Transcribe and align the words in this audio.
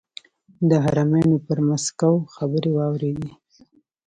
د 0.69 0.71
حرمینو 0.83 1.37
پر 1.45 1.59
ماسکو 1.67 2.11
خبرې 2.35 2.71
واورېدې. 2.73 3.31